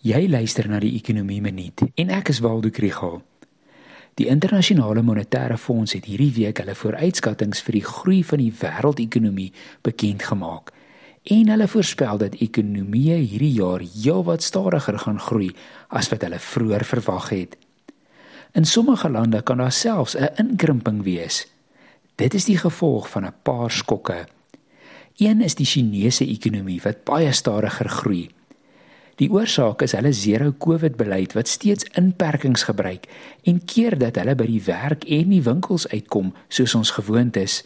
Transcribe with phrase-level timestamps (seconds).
[0.00, 3.18] Jy luister na die Ekonomie Minuut en ek is Waldo Krügel.
[4.16, 9.50] Die internasionale monetêre fonds het hierdie week hulle vooruitskattinge vir die groei van die wêreldekonomie
[9.84, 10.72] bekend gemaak.
[11.28, 15.50] En hulle voorspel dat ekonomieë hierdie jaar heelwat stadiger gaan groei
[15.92, 17.60] as wat hulle vroeër verwag het.
[18.56, 21.44] In sommige lande kan daar selfs 'n inkrimping wees.
[22.16, 24.26] Dit is die gevolg van 'n paar skokke.
[25.18, 28.30] Een is die Chinese ekonomie wat baie stadiger groei.
[29.20, 33.04] Die oorsaak is hulle zero COVID beleid wat steeds inperkings gebruik
[33.44, 37.58] en keer dat hulle by die werk en die winkels uitkom soos ons gewoond is.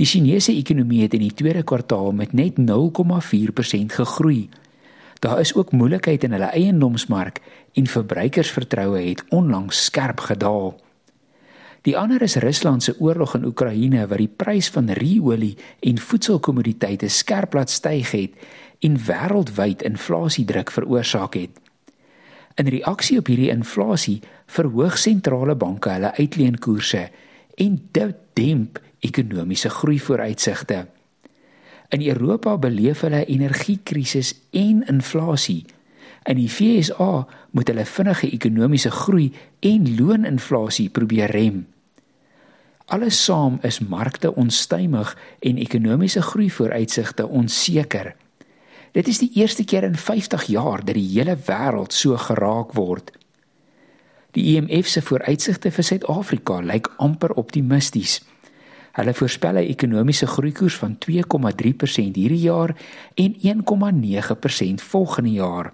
[0.00, 4.48] Die Chinese ekonomie het in die tweede kwartaal met net 0,4% gegroei.
[5.20, 7.42] Daar is ook moeilikheid in hulle eiendomsmark
[7.76, 10.72] en verbruikersvertroue het onlangs skerp gedaal.
[11.82, 17.08] Die ander is Rusland se oorlog in Oekraïne wat die prys van ruolie en voedselkommoditeite
[17.10, 18.36] skerp laat styg het
[18.86, 21.58] en wêreldwyd inflasiedruk veroorsaak het.
[22.54, 27.02] In reaksie op hierdie inflasie verhoog sentrale banke hulle uitleenkoerse
[27.58, 30.84] en dit demp ekonomiese groei vooruitsigte.
[31.92, 35.64] In Europa beleef hulle energiekrisis en inflasie.
[36.24, 41.66] In die VSA moet hulle vinnige ekonomiese groei en looninflasie probeer rem.
[42.92, 48.14] Alles saam is markte onstuimig en ekonomiese groei vooruitsigte onseker.
[48.92, 53.12] Dit is die eerste keer in 50 jaar dat die hele wêreld so geraak word.
[54.36, 58.20] Die IMF se vooruitsigte vir Suid-Afrika lyk amper optimisties.
[58.92, 62.76] Hulle voorspel 'n ekonomiese groeikoers van 2,3% hierdie jaar
[63.14, 65.72] en 1,9% volgende jaar.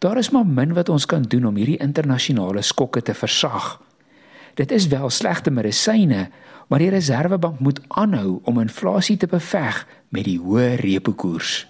[0.00, 3.74] Daar is maar min wat ons kan doen om hierdie internasionale skokke te versag.
[4.56, 6.30] Dit is wel slegte medisyne,
[6.68, 11.66] maar die Reserwebank moet aanhou om inflasie te beveg met die hoë repo koers.